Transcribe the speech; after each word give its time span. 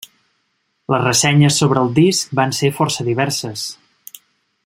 Les 0.93 1.03
ressenyes 1.07 1.59
sobre 1.63 1.83
el 1.87 1.93
disc 1.99 2.33
van 2.41 2.57
ser 2.61 2.73
força 2.79 3.09
diverses. 3.13 3.67